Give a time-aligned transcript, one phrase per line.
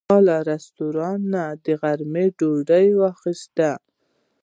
[0.09, 3.71] ما له رستورانت نه د غرمې ډوډۍ واخیسته.